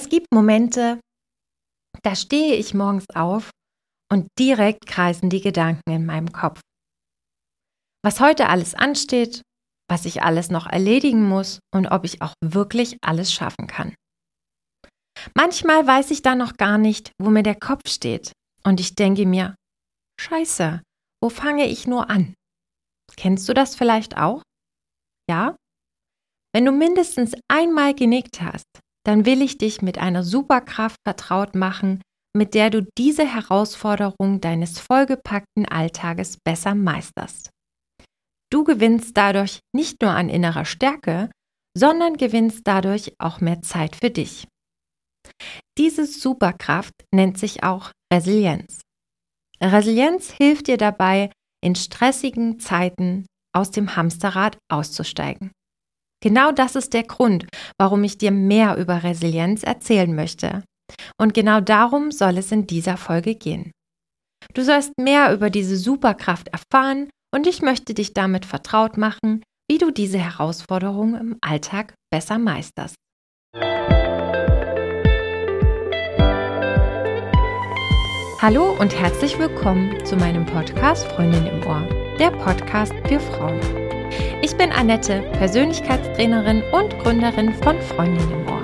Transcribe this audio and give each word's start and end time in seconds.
Es 0.00 0.08
gibt 0.08 0.28
Momente, 0.32 1.00
da 2.04 2.14
stehe 2.14 2.54
ich 2.54 2.72
morgens 2.72 3.04
auf 3.16 3.50
und 4.12 4.28
direkt 4.38 4.86
kreisen 4.86 5.28
die 5.28 5.40
Gedanken 5.40 5.90
in 5.90 6.06
meinem 6.06 6.30
Kopf. 6.30 6.60
Was 8.04 8.20
heute 8.20 8.48
alles 8.48 8.76
ansteht, 8.76 9.42
was 9.90 10.04
ich 10.04 10.22
alles 10.22 10.50
noch 10.50 10.68
erledigen 10.68 11.28
muss 11.28 11.58
und 11.74 11.88
ob 11.88 12.04
ich 12.04 12.22
auch 12.22 12.32
wirklich 12.40 12.96
alles 13.02 13.32
schaffen 13.32 13.66
kann. 13.66 13.92
Manchmal 15.34 15.84
weiß 15.84 16.12
ich 16.12 16.22
da 16.22 16.36
noch 16.36 16.56
gar 16.56 16.78
nicht, 16.78 17.10
wo 17.20 17.28
mir 17.28 17.42
der 17.42 17.58
Kopf 17.58 17.88
steht 17.88 18.30
und 18.62 18.78
ich 18.78 18.94
denke 18.94 19.26
mir, 19.26 19.56
Scheiße, 20.20 20.80
wo 21.20 21.28
fange 21.28 21.66
ich 21.66 21.88
nur 21.88 22.08
an? 22.08 22.34
Kennst 23.16 23.48
du 23.48 23.52
das 23.52 23.74
vielleicht 23.74 24.16
auch? 24.16 24.42
Ja? 25.28 25.56
Wenn 26.54 26.66
du 26.66 26.70
mindestens 26.70 27.34
einmal 27.50 27.96
genickt 27.96 28.40
hast, 28.40 28.62
dann 29.08 29.24
will 29.24 29.40
ich 29.40 29.56
dich 29.56 29.80
mit 29.80 29.96
einer 29.96 30.22
Superkraft 30.22 31.00
vertraut 31.02 31.54
machen, 31.54 32.02
mit 32.36 32.52
der 32.52 32.68
du 32.68 32.86
diese 32.98 33.24
Herausforderung 33.24 34.42
deines 34.42 34.78
vollgepackten 34.78 35.64
Alltages 35.64 36.36
besser 36.44 36.74
meisterst. 36.74 37.48
Du 38.52 38.64
gewinnst 38.64 39.16
dadurch 39.16 39.60
nicht 39.74 40.02
nur 40.02 40.10
an 40.10 40.28
innerer 40.28 40.66
Stärke, 40.66 41.30
sondern 41.74 42.18
gewinnst 42.18 42.66
dadurch 42.66 43.14
auch 43.18 43.40
mehr 43.40 43.62
Zeit 43.62 43.96
für 43.96 44.10
dich. 44.10 44.46
Diese 45.78 46.04
Superkraft 46.04 46.92
nennt 47.10 47.38
sich 47.38 47.62
auch 47.62 47.92
Resilienz. 48.12 48.82
Resilienz 49.58 50.30
hilft 50.30 50.66
dir 50.66 50.76
dabei, 50.76 51.32
in 51.64 51.76
stressigen 51.76 52.60
Zeiten 52.60 53.24
aus 53.56 53.70
dem 53.70 53.96
Hamsterrad 53.96 54.58
auszusteigen. 54.70 55.50
Genau 56.20 56.50
das 56.50 56.74
ist 56.74 56.94
der 56.94 57.04
Grund, 57.04 57.46
warum 57.78 58.02
ich 58.02 58.18
dir 58.18 58.32
mehr 58.32 58.76
über 58.76 59.04
Resilienz 59.04 59.62
erzählen 59.62 60.12
möchte. 60.14 60.64
Und 61.20 61.34
genau 61.34 61.60
darum 61.60 62.10
soll 62.10 62.38
es 62.38 62.50
in 62.50 62.66
dieser 62.66 62.96
Folge 62.96 63.34
gehen. 63.34 63.70
Du 64.54 64.64
sollst 64.64 64.92
mehr 64.98 65.32
über 65.32 65.50
diese 65.50 65.76
Superkraft 65.76 66.48
erfahren 66.48 67.08
und 67.34 67.46
ich 67.46 67.62
möchte 67.62 67.94
dich 67.94 68.14
damit 68.14 68.46
vertraut 68.46 68.96
machen, 68.96 69.42
wie 69.70 69.78
du 69.78 69.90
diese 69.90 70.18
Herausforderung 70.18 71.14
im 71.14 71.36
Alltag 71.40 71.94
besser 72.10 72.38
meisterst. 72.38 72.96
Hallo 78.40 78.76
und 78.78 78.98
herzlich 78.98 79.38
willkommen 79.38 80.04
zu 80.04 80.16
meinem 80.16 80.46
Podcast 80.46 81.06
Freundin 81.08 81.46
im 81.46 81.66
Ohr, 81.66 81.86
der 82.18 82.30
Podcast 82.30 82.92
für 83.06 83.20
Frauen. 83.20 83.87
Ich 84.40 84.56
bin 84.56 84.70
Annette, 84.70 85.22
Persönlichkeitstrainerin 85.32 86.62
und 86.70 86.96
Gründerin 87.00 87.52
von 87.54 87.76
Freundin 87.80 88.30
im 88.30 88.46
Ohr. 88.46 88.62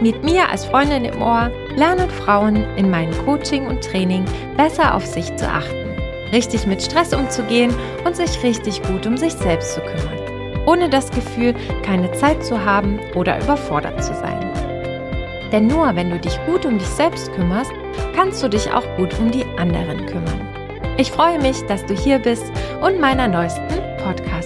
Mit 0.00 0.24
mir 0.24 0.48
als 0.50 0.64
Freundin 0.64 1.04
im 1.04 1.22
Ohr 1.22 1.52
lernen 1.76 2.10
Frauen 2.10 2.56
in 2.76 2.90
meinem 2.90 3.12
Coaching 3.24 3.68
und 3.68 3.84
Training 3.84 4.24
besser 4.56 4.96
auf 4.96 5.06
sich 5.06 5.34
zu 5.36 5.46
achten, 5.46 5.96
richtig 6.32 6.66
mit 6.66 6.82
Stress 6.82 7.14
umzugehen 7.14 7.72
und 8.04 8.16
sich 8.16 8.42
richtig 8.42 8.82
gut 8.82 9.06
um 9.06 9.16
sich 9.16 9.32
selbst 9.34 9.74
zu 9.74 9.80
kümmern, 9.80 10.18
ohne 10.66 10.88
das 10.88 11.08
Gefühl, 11.12 11.54
keine 11.84 12.10
Zeit 12.12 12.44
zu 12.44 12.64
haben 12.64 12.98
oder 13.14 13.40
überfordert 13.40 14.02
zu 14.02 14.12
sein. 14.12 14.40
Denn 15.52 15.68
nur 15.68 15.94
wenn 15.94 16.10
du 16.10 16.18
dich 16.18 16.36
gut 16.46 16.66
um 16.66 16.78
dich 16.78 16.88
selbst 16.88 17.32
kümmerst, 17.34 17.70
kannst 18.16 18.42
du 18.42 18.48
dich 18.48 18.72
auch 18.72 18.84
gut 18.96 19.16
um 19.20 19.30
die 19.30 19.44
anderen 19.56 20.04
kümmern. 20.06 20.48
Ich 20.96 21.12
freue 21.12 21.38
mich, 21.38 21.62
dass 21.66 21.86
du 21.86 21.94
hier 21.94 22.18
bist 22.18 22.50
und 22.80 23.00
meiner 23.00 23.28
neuesten 23.28 23.84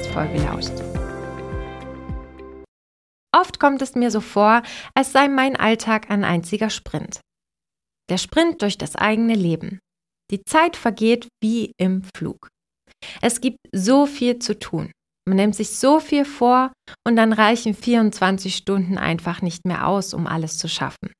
Podcast-Folge 0.09 0.43
lauscht. 0.43 0.73
Oft 3.35 3.61
kommt 3.61 3.83
es 3.83 3.95
mir 3.95 4.11
so 4.11 4.21
vor, 4.21 4.63
als 4.95 5.13
sei 5.13 5.29
mein 5.29 5.57
Alltag 5.57 6.11
ein 6.11 6.25
einziger 6.25 6.71
Sprint. 6.71 7.21
Der 8.11 8.19
Sprint 8.19 8.63
durch 8.63 8.79
das 8.79 8.97
eigene 8.97 9.35
Leben. 9.35 9.81
Die 10.31 10.43
Zeit 10.45 10.77
vergeht 10.77 11.29
wie 11.43 11.73
im 11.79 12.03
Flug. 12.17 12.49
Es 13.23 13.41
gibt 13.41 13.59
so 13.73 14.07
viel 14.07 14.39
zu 14.39 14.59
tun. 14.59 14.91
Man 15.27 15.37
nimmt 15.37 15.55
sich 15.55 15.77
so 15.77 16.01
viel 16.01 16.25
vor 16.25 16.73
und 17.07 17.17
dann 17.17 17.33
reichen 17.33 17.75
24 17.75 18.57
Stunden 18.57 18.97
einfach 18.97 19.43
nicht 19.43 19.67
mehr 19.67 19.87
aus, 19.87 20.15
um 20.15 20.27
alles 20.27 20.57
zu 20.57 20.69
schaffen. 20.69 21.13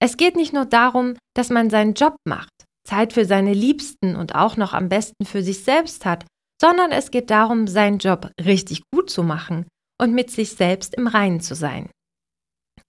Es 0.00 0.16
geht 0.16 0.36
nicht 0.36 0.52
nur 0.52 0.64
darum, 0.64 1.16
dass 1.34 1.50
man 1.50 1.70
seinen 1.70 1.94
Job 1.94 2.16
macht, 2.24 2.50
Zeit 2.86 3.12
für 3.12 3.24
seine 3.24 3.52
Liebsten 3.52 4.14
und 4.14 4.36
auch 4.36 4.56
noch 4.56 4.74
am 4.74 4.88
besten 4.88 5.26
für 5.26 5.42
sich 5.42 5.64
selbst 5.64 6.06
hat, 6.06 6.24
sondern 6.60 6.92
es 6.92 7.10
geht 7.10 7.30
darum, 7.30 7.66
seinen 7.66 7.98
Job 7.98 8.30
richtig 8.40 8.82
gut 8.92 9.10
zu 9.10 9.22
machen 9.22 9.66
und 10.00 10.14
mit 10.14 10.30
sich 10.30 10.50
selbst 10.50 10.94
im 10.94 11.06
Reinen 11.06 11.40
zu 11.40 11.54
sein. 11.54 11.90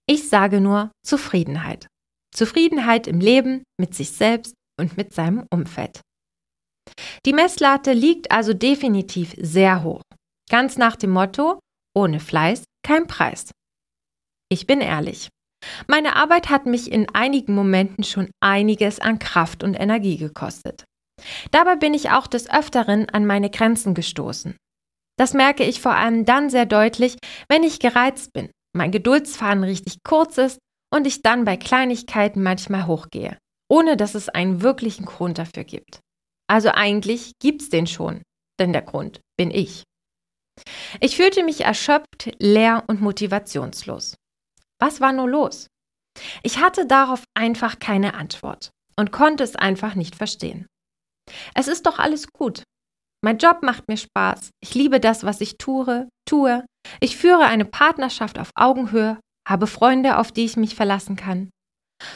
Ich 0.08 0.28
sage 0.28 0.60
nur 0.60 0.90
Zufriedenheit. 1.04 1.86
Zufriedenheit 2.34 3.06
im 3.06 3.20
Leben, 3.20 3.62
mit 3.78 3.94
sich 3.94 4.12
selbst 4.12 4.54
und 4.78 4.96
mit 4.96 5.12
seinem 5.12 5.46
Umfeld. 5.52 6.00
Die 7.26 7.32
Messlatte 7.32 7.92
liegt 7.92 8.30
also 8.30 8.54
definitiv 8.54 9.34
sehr 9.38 9.82
hoch. 9.82 10.02
Ganz 10.50 10.78
nach 10.78 10.96
dem 10.96 11.10
Motto, 11.10 11.60
ohne 11.94 12.18
Fleiß 12.18 12.64
kein 12.84 13.06
Preis. 13.06 13.52
Ich 14.50 14.66
bin 14.66 14.80
ehrlich. 14.80 15.28
Meine 15.86 16.16
Arbeit 16.16 16.48
hat 16.48 16.66
mich 16.66 16.90
in 16.90 17.08
einigen 17.14 17.54
Momenten 17.54 18.02
schon 18.02 18.30
einiges 18.40 18.98
an 18.98 19.18
Kraft 19.18 19.62
und 19.62 19.74
Energie 19.74 20.16
gekostet. 20.16 20.84
Dabei 21.50 21.76
bin 21.76 21.94
ich 21.94 22.10
auch 22.10 22.26
des 22.26 22.50
Öfteren 22.50 23.08
an 23.08 23.26
meine 23.26 23.50
Grenzen 23.50 23.94
gestoßen. 23.94 24.56
Das 25.18 25.34
merke 25.34 25.64
ich 25.64 25.80
vor 25.80 25.94
allem 25.94 26.24
dann 26.24 26.48
sehr 26.50 26.66
deutlich, 26.66 27.16
wenn 27.48 27.62
ich 27.62 27.78
gereizt 27.78 28.32
bin, 28.32 28.50
mein 28.74 28.90
Geduldsfaden 28.90 29.64
richtig 29.64 29.98
kurz 30.02 30.38
ist 30.38 30.58
und 30.92 31.06
ich 31.06 31.22
dann 31.22 31.44
bei 31.44 31.56
Kleinigkeiten 31.56 32.42
manchmal 32.42 32.86
hochgehe, 32.86 33.36
ohne 33.68 33.96
dass 33.96 34.14
es 34.14 34.28
einen 34.28 34.62
wirklichen 34.62 35.04
Grund 35.04 35.38
dafür 35.38 35.64
gibt. 35.64 36.00
Also 36.48 36.70
eigentlich 36.70 37.32
gibt's 37.40 37.68
den 37.68 37.86
schon, 37.86 38.22
denn 38.58 38.72
der 38.72 38.82
Grund 38.82 39.20
bin 39.36 39.50
ich. 39.50 39.84
Ich 41.00 41.16
fühlte 41.16 41.44
mich 41.44 41.62
erschöpft, 41.62 42.32
leer 42.38 42.84
und 42.86 43.00
motivationslos. 43.00 44.16
Was 44.78 45.00
war 45.00 45.12
nur 45.12 45.28
los? 45.28 45.68
Ich 46.42 46.58
hatte 46.58 46.86
darauf 46.86 47.24
einfach 47.34 47.78
keine 47.78 48.14
Antwort 48.14 48.70
und 48.96 49.12
konnte 49.12 49.44
es 49.44 49.56
einfach 49.56 49.94
nicht 49.94 50.16
verstehen. 50.16 50.66
Es 51.54 51.68
ist 51.68 51.86
doch 51.86 51.98
alles 51.98 52.28
gut. 52.32 52.62
Mein 53.22 53.38
Job 53.38 53.62
macht 53.62 53.88
mir 53.88 53.96
Spaß. 53.96 54.50
Ich 54.62 54.74
liebe 54.74 55.00
das, 55.00 55.24
was 55.24 55.40
ich 55.40 55.58
tue, 55.58 56.08
tue. 56.26 56.64
Ich 57.00 57.16
führe 57.16 57.44
eine 57.44 57.66
Partnerschaft 57.66 58.38
auf 58.38 58.50
Augenhöhe, 58.54 59.20
habe 59.46 59.66
Freunde, 59.66 60.18
auf 60.18 60.32
die 60.32 60.44
ich 60.44 60.56
mich 60.56 60.74
verlassen 60.74 61.16
kann. 61.16 61.50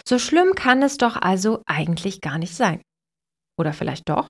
So 0.06 0.18
schlimm 0.18 0.54
kann 0.54 0.82
es 0.82 0.96
doch 0.96 1.16
also 1.16 1.62
eigentlich 1.66 2.20
gar 2.22 2.38
nicht 2.38 2.54
sein. 2.54 2.80
Oder 3.58 3.72
vielleicht 3.72 4.08
doch? 4.08 4.26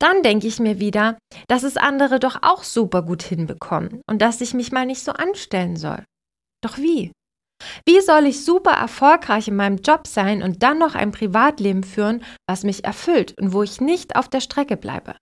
Dann 0.00 0.22
denke 0.22 0.46
ich 0.46 0.58
mir 0.58 0.80
wieder, 0.80 1.18
dass 1.48 1.62
es 1.62 1.76
andere 1.76 2.18
doch 2.18 2.42
auch 2.42 2.64
super 2.64 3.02
gut 3.02 3.22
hinbekommen 3.22 4.00
und 4.08 4.20
dass 4.20 4.40
ich 4.40 4.54
mich 4.54 4.72
mal 4.72 4.86
nicht 4.86 5.04
so 5.04 5.12
anstellen 5.12 5.76
soll. 5.76 6.04
Doch 6.62 6.78
wie? 6.78 7.12
Wie 7.86 8.00
soll 8.00 8.26
ich 8.26 8.44
super 8.44 8.72
erfolgreich 8.72 9.48
in 9.48 9.56
meinem 9.56 9.78
Job 9.78 10.06
sein 10.06 10.42
und 10.42 10.62
dann 10.62 10.78
noch 10.78 10.94
ein 10.94 11.12
Privatleben 11.12 11.84
führen, 11.84 12.24
was 12.48 12.64
mich 12.64 12.84
erfüllt 12.84 13.38
und 13.38 13.52
wo 13.52 13.62
ich 13.62 13.80
nicht 13.80 14.16
auf 14.16 14.28
der 14.28 14.40
Strecke 14.40 14.76
bleibe? 14.76 15.16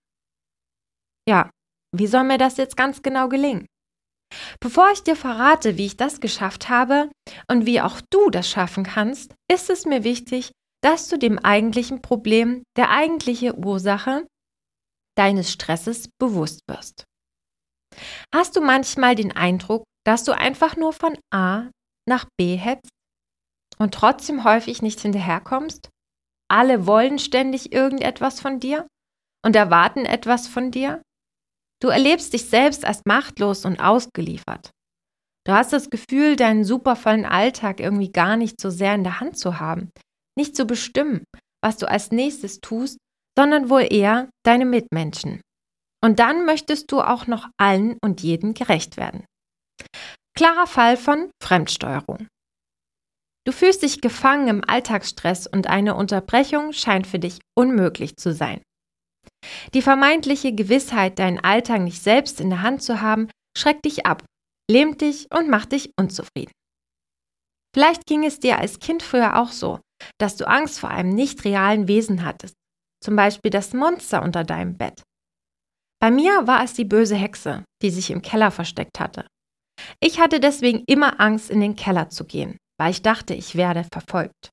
Ja, 1.28 1.50
wie 1.96 2.06
soll 2.06 2.24
mir 2.24 2.38
das 2.38 2.56
jetzt 2.56 2.76
ganz 2.76 3.02
genau 3.02 3.28
gelingen? 3.28 3.66
Bevor 4.60 4.90
ich 4.92 5.02
dir 5.02 5.16
verrate, 5.16 5.76
wie 5.76 5.86
ich 5.86 5.96
das 5.96 6.20
geschafft 6.20 6.68
habe 6.68 7.10
und 7.50 7.66
wie 7.66 7.80
auch 7.80 8.00
du 8.10 8.30
das 8.30 8.48
schaffen 8.48 8.84
kannst, 8.84 9.34
ist 9.50 9.70
es 9.70 9.86
mir 9.86 10.04
wichtig, 10.04 10.52
dass 10.82 11.08
du 11.08 11.18
dem 11.18 11.38
eigentlichen 11.38 12.00
Problem, 12.00 12.62
der 12.76 12.90
eigentliche 12.90 13.56
Ursache 13.56 14.26
deines 15.16 15.52
Stresses 15.52 16.08
bewusst 16.18 16.60
wirst. 16.68 17.04
Hast 18.32 18.56
du 18.56 18.60
manchmal 18.60 19.14
den 19.14 19.32
Eindruck, 19.32 19.84
dass 20.06 20.24
du 20.24 20.32
einfach 20.32 20.76
nur 20.76 20.92
von 20.92 21.18
A 21.32 21.70
nach 22.10 22.26
B 22.36 22.56
hetzt 22.56 22.90
und 23.78 23.94
trotzdem 23.94 24.44
häufig 24.44 24.82
nicht 24.82 25.00
hinterherkommst? 25.00 25.88
Alle 26.50 26.86
wollen 26.86 27.18
ständig 27.18 27.72
irgendetwas 27.72 28.40
von 28.40 28.60
dir 28.60 28.86
und 29.44 29.56
erwarten 29.56 30.04
etwas 30.04 30.48
von 30.48 30.70
dir? 30.70 31.00
Du 31.80 31.88
erlebst 31.88 32.34
dich 32.34 32.46
selbst 32.46 32.84
als 32.84 33.02
machtlos 33.06 33.64
und 33.64 33.80
ausgeliefert. 33.80 34.70
Du 35.46 35.52
hast 35.52 35.72
das 35.72 35.88
Gefühl, 35.88 36.36
deinen 36.36 36.64
supervollen 36.64 37.24
Alltag 37.24 37.80
irgendwie 37.80 38.12
gar 38.12 38.36
nicht 38.36 38.60
so 38.60 38.68
sehr 38.68 38.94
in 38.94 39.04
der 39.04 39.20
Hand 39.20 39.38
zu 39.38 39.58
haben, 39.58 39.90
nicht 40.36 40.54
zu 40.54 40.66
bestimmen, 40.66 41.24
was 41.64 41.78
du 41.78 41.88
als 41.88 42.10
nächstes 42.10 42.60
tust, 42.60 42.98
sondern 43.38 43.70
wohl 43.70 43.86
eher 43.90 44.28
deine 44.44 44.66
Mitmenschen. 44.66 45.40
Und 46.04 46.18
dann 46.18 46.44
möchtest 46.44 46.92
du 46.92 47.00
auch 47.00 47.26
noch 47.26 47.48
allen 47.58 47.96
und 48.02 48.22
jedem 48.22 48.52
gerecht 48.52 48.96
werden. 48.96 49.24
Klarer 50.40 50.66
Fall 50.66 50.96
von 50.96 51.30
Fremdsteuerung. 51.42 52.26
Du 53.44 53.52
fühlst 53.52 53.82
dich 53.82 54.00
gefangen 54.00 54.48
im 54.48 54.64
Alltagsstress 54.66 55.46
und 55.46 55.66
eine 55.66 55.94
Unterbrechung 55.94 56.72
scheint 56.72 57.06
für 57.06 57.18
dich 57.18 57.40
unmöglich 57.54 58.16
zu 58.16 58.32
sein. 58.32 58.62
Die 59.74 59.82
vermeintliche 59.82 60.54
Gewissheit, 60.54 61.18
deinen 61.18 61.40
Alltag 61.40 61.82
nicht 61.82 62.02
selbst 62.02 62.40
in 62.40 62.48
der 62.48 62.62
Hand 62.62 62.82
zu 62.82 63.02
haben, 63.02 63.28
schreckt 63.54 63.84
dich 63.84 64.06
ab, 64.06 64.24
lähmt 64.70 65.02
dich 65.02 65.26
und 65.30 65.50
macht 65.50 65.72
dich 65.72 65.90
unzufrieden. 66.00 66.52
Vielleicht 67.76 68.06
ging 68.06 68.24
es 68.24 68.40
dir 68.40 68.56
als 68.56 68.78
Kind 68.78 69.02
früher 69.02 69.38
auch 69.38 69.52
so, 69.52 69.78
dass 70.18 70.38
du 70.38 70.48
Angst 70.48 70.80
vor 70.80 70.88
einem 70.88 71.10
nicht 71.10 71.44
realen 71.44 71.86
Wesen 71.86 72.24
hattest, 72.24 72.54
zum 73.04 73.14
Beispiel 73.14 73.50
das 73.50 73.74
Monster 73.74 74.22
unter 74.22 74.44
deinem 74.44 74.78
Bett. 74.78 75.02
Bei 76.00 76.10
mir 76.10 76.46
war 76.46 76.64
es 76.64 76.72
die 76.72 76.86
böse 76.86 77.16
Hexe, 77.16 77.62
die 77.82 77.90
sich 77.90 78.10
im 78.10 78.22
Keller 78.22 78.50
versteckt 78.50 79.00
hatte. 79.00 79.26
Ich 80.00 80.20
hatte 80.20 80.40
deswegen 80.40 80.84
immer 80.86 81.20
Angst, 81.20 81.50
in 81.50 81.60
den 81.60 81.76
Keller 81.76 82.10
zu 82.10 82.24
gehen, 82.24 82.56
weil 82.78 82.90
ich 82.90 83.02
dachte, 83.02 83.34
ich 83.34 83.54
werde 83.54 83.84
verfolgt. 83.92 84.50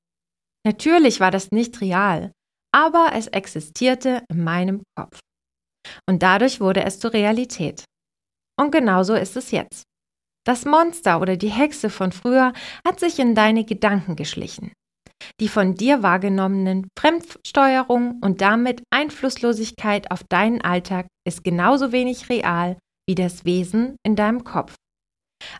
Natürlich 0.66 1.20
war 1.20 1.30
das 1.30 1.50
nicht 1.50 1.80
real, 1.80 2.32
aber 2.74 3.12
es 3.14 3.26
existierte 3.28 4.22
in 4.28 4.44
meinem 4.44 4.82
Kopf. 4.96 5.20
Und 6.08 6.22
dadurch 6.22 6.60
wurde 6.60 6.84
es 6.84 7.00
zur 7.00 7.12
Realität. 7.12 7.84
Und 8.60 8.72
genauso 8.72 9.14
ist 9.14 9.36
es 9.36 9.50
jetzt. 9.50 9.84
Das 10.44 10.64
Monster 10.64 11.20
oder 11.20 11.36
die 11.36 11.50
Hexe 11.50 11.90
von 11.90 12.12
früher 12.12 12.52
hat 12.86 13.00
sich 13.00 13.18
in 13.18 13.34
deine 13.34 13.64
Gedanken 13.64 14.16
geschlichen. 14.16 14.72
Die 15.40 15.48
von 15.48 15.74
dir 15.74 16.02
wahrgenommenen 16.02 16.88
Fremdsteuerung 16.98 18.20
und 18.20 18.40
damit 18.40 18.82
Einflusslosigkeit 18.90 20.10
auf 20.10 20.22
deinen 20.28 20.60
Alltag 20.62 21.06
ist 21.26 21.44
genauso 21.44 21.92
wenig 21.92 22.28
real 22.28 22.78
wie 23.08 23.14
das 23.14 23.44
Wesen 23.44 23.96
in 24.04 24.16
deinem 24.16 24.44
Kopf. 24.44 24.74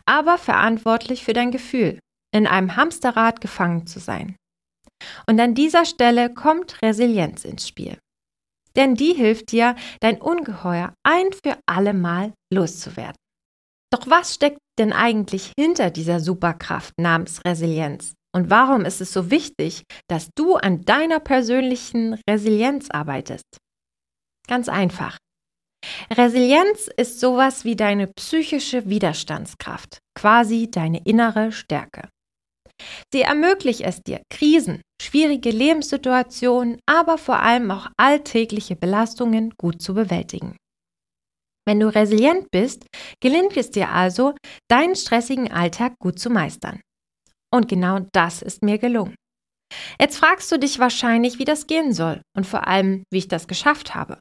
Aber 0.05 0.37
verantwortlich 0.37 1.23
für 1.23 1.33
dein 1.33 1.51
Gefühl, 1.51 1.99
in 2.33 2.47
einem 2.47 2.75
Hamsterrad 2.75 3.41
gefangen 3.41 3.87
zu 3.87 3.99
sein. 3.99 4.35
Und 5.27 5.39
an 5.39 5.55
dieser 5.55 5.85
Stelle 5.85 6.33
kommt 6.33 6.81
Resilienz 6.81 7.45
ins 7.45 7.67
Spiel. 7.67 7.97
Denn 8.75 8.95
die 8.95 9.13
hilft 9.13 9.51
dir, 9.51 9.75
dein 9.99 10.21
Ungeheuer 10.21 10.93
ein 11.03 11.31
für 11.31 11.57
alle 11.65 11.93
Mal 11.93 12.33
loszuwerden. 12.53 13.15
Doch 13.91 14.07
was 14.07 14.35
steckt 14.35 14.59
denn 14.77 14.93
eigentlich 14.93 15.51
hinter 15.57 15.89
dieser 15.89 16.19
Superkraft 16.19 16.93
namens 16.99 17.43
Resilienz? 17.43 18.13
Und 18.35 18.51
warum 18.51 18.85
ist 18.85 19.01
es 19.01 19.11
so 19.11 19.31
wichtig, 19.31 19.83
dass 20.07 20.29
du 20.35 20.55
an 20.55 20.85
deiner 20.85 21.19
persönlichen 21.19 22.19
Resilienz 22.29 22.89
arbeitest? 22.91 23.57
Ganz 24.47 24.69
einfach. 24.69 25.17
Resilienz 26.11 26.89
ist 26.97 27.19
sowas 27.19 27.63
wie 27.65 27.75
deine 27.75 28.07
psychische 28.07 28.89
Widerstandskraft, 28.89 29.99
quasi 30.15 30.69
deine 30.69 31.01
innere 31.05 31.51
Stärke. 31.51 32.09
Sie 33.13 33.21
ermöglicht 33.21 33.81
es 33.81 34.01
dir, 34.01 34.21
Krisen, 34.29 34.81
schwierige 35.01 35.51
Lebenssituationen, 35.51 36.79
aber 36.85 37.17
vor 37.17 37.39
allem 37.39 37.71
auch 37.71 37.87
alltägliche 37.97 38.75
Belastungen 38.75 39.53
gut 39.57 39.81
zu 39.81 39.93
bewältigen. 39.93 40.55
Wenn 41.67 41.79
du 41.79 41.93
resilient 41.93 42.49
bist, 42.51 42.87
gelingt 43.21 43.55
es 43.57 43.69
dir 43.69 43.89
also, 43.89 44.33
deinen 44.69 44.95
stressigen 44.95 45.51
Alltag 45.51 45.93
gut 45.99 46.19
zu 46.19 46.29
meistern. 46.29 46.81
Und 47.53 47.67
genau 47.67 47.99
das 48.11 48.41
ist 48.41 48.63
mir 48.63 48.77
gelungen. 48.77 49.15
Jetzt 49.99 50.17
fragst 50.17 50.51
du 50.51 50.57
dich 50.57 50.79
wahrscheinlich, 50.79 51.37
wie 51.37 51.45
das 51.45 51.67
gehen 51.67 51.93
soll 51.93 52.21
und 52.35 52.47
vor 52.47 52.67
allem, 52.67 53.03
wie 53.11 53.19
ich 53.19 53.27
das 53.27 53.47
geschafft 53.47 53.93
habe. 53.93 54.19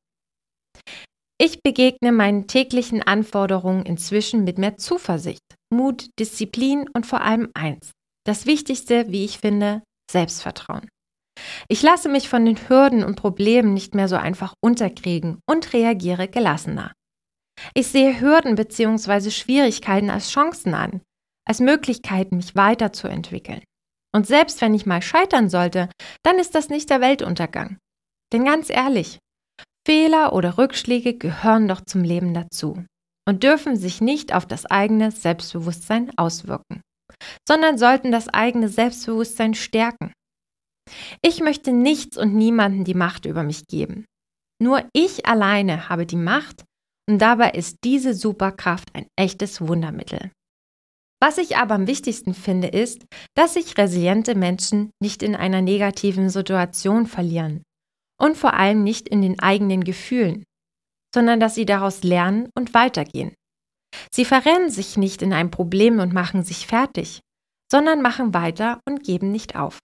Ich 1.40 1.62
begegne 1.62 2.10
meinen 2.10 2.48
täglichen 2.48 3.00
Anforderungen 3.00 3.86
inzwischen 3.86 4.42
mit 4.42 4.58
mehr 4.58 4.76
Zuversicht, 4.76 5.54
Mut, 5.72 6.08
Disziplin 6.18 6.88
und 6.92 7.06
vor 7.06 7.20
allem 7.20 7.50
eins, 7.54 7.92
das 8.26 8.46
Wichtigste, 8.46 9.06
wie 9.08 9.24
ich 9.24 9.38
finde, 9.38 9.82
Selbstvertrauen. 10.10 10.88
Ich 11.68 11.82
lasse 11.82 12.08
mich 12.08 12.28
von 12.28 12.44
den 12.44 12.56
Hürden 12.68 13.04
und 13.04 13.14
Problemen 13.14 13.72
nicht 13.72 13.94
mehr 13.94 14.08
so 14.08 14.16
einfach 14.16 14.54
unterkriegen 14.60 15.38
und 15.48 15.72
reagiere 15.72 16.26
gelassener. 16.26 16.92
Ich 17.74 17.86
sehe 17.88 18.20
Hürden 18.20 18.56
bzw. 18.56 19.30
Schwierigkeiten 19.30 20.10
als 20.10 20.30
Chancen 20.30 20.74
an, 20.74 21.02
als 21.46 21.60
Möglichkeiten, 21.60 22.36
mich 22.36 22.56
weiterzuentwickeln. 22.56 23.62
Und 24.12 24.26
selbst 24.26 24.60
wenn 24.60 24.74
ich 24.74 24.86
mal 24.86 25.02
scheitern 25.02 25.48
sollte, 25.48 25.88
dann 26.24 26.38
ist 26.38 26.54
das 26.56 26.68
nicht 26.68 26.90
der 26.90 27.00
Weltuntergang. 27.00 27.78
Denn 28.32 28.44
ganz 28.44 28.70
ehrlich, 28.70 29.18
Fehler 29.88 30.32
oder 30.32 30.58
Rückschläge 30.58 31.14
gehören 31.14 31.68
doch 31.68 31.80
zum 31.80 32.02
Leben 32.02 32.34
dazu 32.34 32.84
und 33.26 33.42
dürfen 33.42 33.76
sich 33.76 34.00
nicht 34.00 34.34
auf 34.34 34.46
das 34.46 34.66
eigene 34.66 35.10
Selbstbewusstsein 35.10 36.10
auswirken 36.18 36.82
sondern 37.46 37.78
sollten 37.78 38.12
das 38.12 38.28
eigene 38.28 38.68
Selbstbewusstsein 38.68 39.54
stärken. 39.54 40.12
Ich 41.22 41.40
möchte 41.40 41.72
nichts 41.72 42.16
und 42.16 42.34
niemanden 42.34 42.84
die 42.84 42.94
Macht 42.94 43.26
über 43.26 43.42
mich 43.42 43.66
geben. 43.66 44.04
Nur 44.60 44.88
ich 44.92 45.26
alleine 45.26 45.88
habe 45.88 46.06
die 46.06 46.16
Macht 46.16 46.64
und 47.08 47.18
dabei 47.18 47.50
ist 47.50 47.78
diese 47.84 48.14
Superkraft 48.14 48.88
ein 48.94 49.06
echtes 49.16 49.60
Wundermittel. 49.60 50.30
Was 51.20 51.38
ich 51.38 51.56
aber 51.56 51.74
am 51.74 51.86
wichtigsten 51.86 52.32
finde, 52.32 52.68
ist, 52.68 53.04
dass 53.34 53.54
sich 53.54 53.76
resiliente 53.76 54.34
Menschen 54.34 54.90
nicht 55.02 55.22
in 55.22 55.34
einer 55.34 55.62
negativen 55.62 56.30
Situation 56.30 57.06
verlieren 57.06 57.62
und 58.20 58.36
vor 58.36 58.54
allem 58.54 58.82
nicht 58.82 59.08
in 59.08 59.22
den 59.22 59.38
eigenen 59.40 59.84
Gefühlen, 59.84 60.44
sondern 61.14 61.40
dass 61.40 61.54
sie 61.54 61.66
daraus 61.66 62.02
lernen 62.02 62.50
und 62.56 62.74
weitergehen. 62.74 63.34
Sie 64.12 64.24
verrennen 64.24 64.70
sich 64.70 64.96
nicht 64.96 65.22
in 65.22 65.32
ein 65.32 65.50
Problem 65.50 65.98
und 65.98 66.12
machen 66.12 66.42
sich 66.42 66.66
fertig, 66.66 67.20
sondern 67.70 68.02
machen 68.02 68.34
weiter 68.34 68.80
und 68.86 69.02
geben 69.02 69.30
nicht 69.30 69.56
auf. 69.56 69.78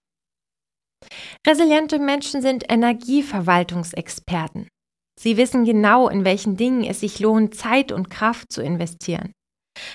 Resiliente 1.47 1.99
Menschen 1.99 2.43
sind 2.43 2.71
Energieverwaltungsexperten. 2.71 4.69
Sie 5.21 5.37
wissen 5.37 5.65
genau, 5.65 6.09
in 6.09 6.25
welchen 6.25 6.57
Dingen 6.57 6.83
es 6.85 7.01
sich 7.01 7.21
lohnt, 7.21 7.55
Zeit 7.55 7.93
und 7.93 8.11
Kraft 8.11 8.51
zu 8.53 8.63
investieren. 8.63 9.33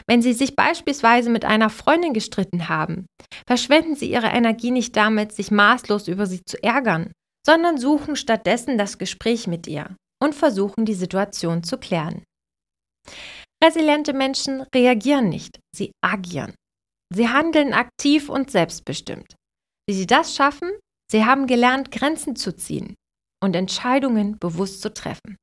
Wenn 0.07 0.21
Sie 0.21 0.33
sich 0.33 0.55
beispielsweise 0.55 1.29
mit 1.29 1.45
einer 1.45 1.69
Freundin 1.69 2.13
gestritten 2.13 2.69
haben, 2.69 3.05
verschwenden 3.47 3.95
Sie 3.95 4.11
Ihre 4.11 4.27
Energie 4.27 4.71
nicht 4.71 4.95
damit, 4.95 5.31
sich 5.31 5.51
maßlos 5.51 6.07
über 6.07 6.25
sie 6.25 6.41
zu 6.45 6.61
ärgern, 6.61 7.11
sondern 7.45 7.77
suchen 7.77 8.15
stattdessen 8.15 8.77
das 8.77 8.97
Gespräch 8.97 9.47
mit 9.47 9.67
ihr 9.67 9.95
und 10.21 10.35
versuchen 10.35 10.85
die 10.85 10.93
Situation 10.93 11.63
zu 11.63 11.77
klären. 11.77 12.23
Resiliente 13.63 14.13
Menschen 14.13 14.61
reagieren 14.73 15.29
nicht, 15.29 15.59
sie 15.75 15.91
agieren. 16.01 16.53
Sie 17.13 17.27
handeln 17.27 17.73
aktiv 17.73 18.29
und 18.29 18.51
selbstbestimmt. 18.51 19.35
Wie 19.87 19.93
sie 19.93 20.07
das 20.07 20.35
schaffen? 20.35 20.69
Sie 21.11 21.25
haben 21.25 21.47
gelernt, 21.47 21.91
Grenzen 21.91 22.35
zu 22.35 22.55
ziehen 22.55 22.95
und 23.43 23.55
Entscheidungen 23.55 24.37
bewusst 24.37 24.81
zu 24.81 24.93
treffen. 24.93 25.37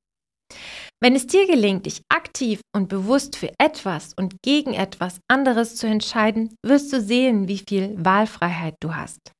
Wenn 1.02 1.14
es 1.14 1.26
dir 1.26 1.46
gelingt, 1.46 1.86
dich 1.86 2.00
aktiv 2.08 2.60
und 2.74 2.88
bewusst 2.88 3.36
für 3.36 3.52
etwas 3.58 4.14
und 4.14 4.36
gegen 4.42 4.72
etwas 4.72 5.18
anderes 5.28 5.76
zu 5.76 5.86
entscheiden, 5.86 6.54
wirst 6.64 6.92
du 6.92 7.00
sehen, 7.00 7.48
wie 7.48 7.62
viel 7.68 8.02
Wahlfreiheit 8.02 8.76
du 8.80 8.94
hast. 8.94 9.32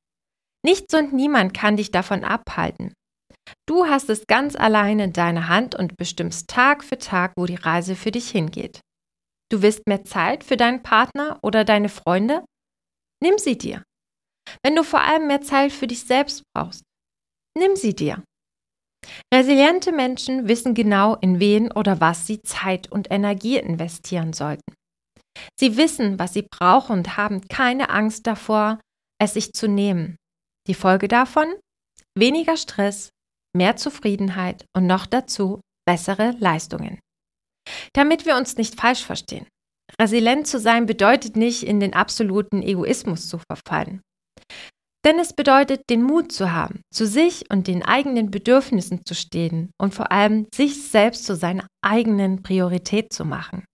Nichts 0.67 0.93
und 0.94 1.13
niemand 1.13 1.55
kann 1.55 1.77
dich 1.77 1.93
davon 1.93 2.25
abhalten, 2.25 2.93
Du 3.67 3.87
hast 3.87 4.11
es 4.11 4.27
ganz 4.27 4.56
allein 4.56 4.99
in 5.01 5.13
deiner 5.13 5.49
Hand 5.49 5.75
und 5.75 5.96
bestimmst 5.96 6.49
Tag 6.49 6.85
für 6.85 6.99
Tag, 6.99 7.32
wo 7.37 7.46
die 7.46 7.55
Reise 7.56 7.96
für 7.96 8.11
dich 8.11 8.31
hingeht. 8.31 8.81
Du 9.51 9.63
willst 9.63 9.87
mehr 9.87 10.05
Zeit 10.05 10.44
für 10.44 10.56
deinen 10.56 10.82
Partner 10.82 11.39
oder 11.43 11.65
deine 11.65 11.89
Freunde? 11.89 12.44
Nimm 13.23 13.39
sie 13.39 13.56
dir. 13.56 13.82
Wenn 14.65 14.77
du 14.77 14.82
vor 14.82 15.01
allem 15.01 15.27
mehr 15.27 15.43
Zeit 15.43 15.73
für 15.73 15.87
dich 15.87 16.05
selbst 16.05 16.43
brauchst, 16.55 16.82
nimm 17.56 17.77
sie 17.77 17.94
dir. 17.94 18.23
Resiliente 19.32 19.93
Menschen 19.93 20.49
wissen 20.49 20.75
genau, 20.75 21.15
in 21.17 21.39
wen 21.39 21.70
oder 21.70 22.01
was 22.01 22.27
sie 22.27 22.43
Zeit 22.43 22.91
und 22.91 23.11
Energie 23.11 23.56
investieren 23.56 24.32
sollten. 24.32 24.75
Sie 25.58 25.77
wissen, 25.77 26.19
was 26.19 26.32
sie 26.32 26.43
brauchen 26.43 26.99
und 26.99 27.17
haben 27.17 27.43
keine 27.49 27.91
Angst 27.91 28.27
davor, 28.27 28.81
es 29.20 29.35
sich 29.35 29.53
zu 29.53 29.69
nehmen. 29.69 30.17
Die 30.67 30.75
Folge 30.75 31.08
davon? 31.08 31.46
Weniger 32.19 32.56
Stress, 32.56 33.11
mehr 33.56 33.77
Zufriedenheit 33.77 34.65
und 34.77 34.87
noch 34.87 35.06
dazu 35.06 35.61
bessere 35.87 36.32
Leistungen. 36.39 36.99
Damit 37.93 38.27
wir 38.27 38.37
uns 38.37 38.56
nicht 38.56 38.81
falsch 38.81 39.05
verstehen. 39.05 39.46
Resilient 40.01 40.46
zu 40.46 40.58
sein 40.58 40.87
bedeutet 40.87 41.37
nicht, 41.37 41.63
in 41.63 41.81
den 41.81 41.94
absoluten 41.94 42.63
Egoismus 42.63 43.29
zu 43.29 43.39
verfallen. 43.39 44.03
Denn 45.05 45.20
es 45.20 45.32
bedeutet, 45.32 45.82
den 45.89 46.03
Mut 46.03 46.32
zu 46.32 46.53
haben, 46.53 46.81
zu 46.93 47.06
sich 47.06 47.49
und 47.51 47.69
den 47.69 47.85
eigenen 47.85 48.32
Bedürfnissen 48.32 49.03
zu 49.06 49.15
stehen 49.15 49.70
und 49.81 49.94
vor 49.94 50.11
allem 50.11 50.49
sich 50.53 50.82
selbst 50.91 51.25
zu 51.25 51.37
seiner 51.37 51.69
eigenen 51.85 52.43
Priorität 52.43 53.13
zu 53.13 53.25
machen. 53.25 53.65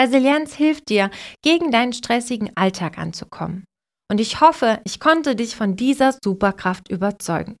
Resilienz 0.00 0.54
hilft 0.54 0.88
dir, 0.88 1.10
gegen 1.44 1.70
deinen 1.70 1.92
stressigen 1.92 2.50
Alltag 2.56 2.96
anzukommen. 2.96 3.64
Und 4.12 4.20
ich 4.20 4.42
hoffe, 4.42 4.78
ich 4.84 5.00
konnte 5.00 5.34
dich 5.34 5.56
von 5.56 5.74
dieser 5.74 6.14
Superkraft 6.22 6.90
überzeugen. 6.90 7.56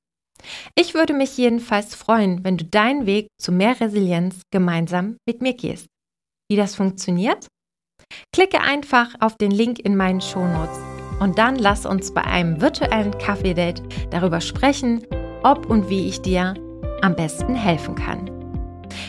Ich 0.74 0.92
würde 0.92 1.14
mich 1.14 1.38
jedenfalls 1.38 1.94
freuen, 1.94 2.44
wenn 2.44 2.58
du 2.58 2.66
deinen 2.66 3.06
Weg 3.06 3.28
zu 3.40 3.52
mehr 3.52 3.80
Resilienz 3.80 4.42
gemeinsam 4.50 5.16
mit 5.26 5.40
mir 5.40 5.54
gehst. 5.54 5.86
Wie 6.50 6.56
das 6.56 6.74
funktioniert? 6.74 7.46
Klicke 8.34 8.60
einfach 8.60 9.14
auf 9.20 9.38
den 9.38 9.50
Link 9.50 9.78
in 9.78 9.96
meinen 9.96 10.20
Shownotes 10.20 10.78
und 11.20 11.38
dann 11.38 11.56
lass 11.56 11.86
uns 11.86 12.12
bei 12.12 12.22
einem 12.22 12.60
virtuellen 12.60 13.16
Kaffee-Date 13.16 13.82
darüber 14.10 14.42
sprechen, 14.42 15.06
ob 15.42 15.70
und 15.70 15.88
wie 15.88 16.06
ich 16.06 16.20
dir 16.20 16.52
am 17.00 17.16
besten 17.16 17.54
helfen 17.54 17.94
kann. 17.94 18.31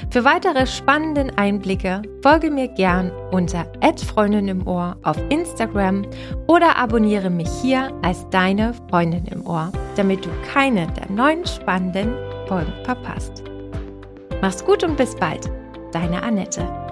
Für 0.09 0.23
weitere 0.23 0.67
spannende 0.67 1.27
Einblicke 1.37 2.01
folge 2.21 2.51
mir 2.51 2.67
gern 2.67 3.11
unter 3.31 3.65
Freundin 4.03 4.47
im 4.47 4.67
Ohr 4.67 4.97
auf 5.03 5.17
Instagram 5.29 6.05
oder 6.47 6.77
abonniere 6.77 7.29
mich 7.29 7.49
hier 7.61 7.91
als 8.03 8.27
deine 8.29 8.73
Freundin 8.89 9.25
im 9.25 9.45
Ohr, 9.45 9.71
damit 9.95 10.25
du 10.25 10.29
keine 10.53 10.87
der 10.87 11.09
neuen 11.09 11.45
spannenden 11.45 12.13
Folgen 12.47 12.73
verpasst. 12.83 13.43
Mach's 14.41 14.63
gut 14.63 14.83
und 14.83 14.97
bis 14.97 15.15
bald, 15.15 15.49
deine 15.91 16.21
Annette. 16.21 16.82